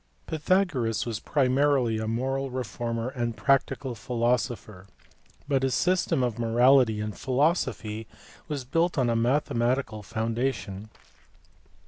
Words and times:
Pythagoras 0.25 1.05
was 1.05 1.19
primarily 1.19 1.99
a 1.99 2.07
moral 2.07 2.49
reformer 2.49 3.09
and 3.09 3.37
practical 3.37 3.93
philosopher, 3.93 4.87
but 5.47 5.61
his 5.61 5.75
system 5.75 6.23
of 6.23 6.39
morality 6.39 6.99
and 6.99 7.15
philosophy 7.15 8.07
was 8.47 8.65
built 8.65 8.97
on 8.97 9.11
a 9.11 9.15
mathematical 9.15 10.01
foundation. 10.01 10.89